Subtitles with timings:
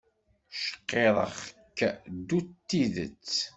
[0.57, 1.79] Cqirreɣ-k
[2.15, 3.31] ddu d tidet!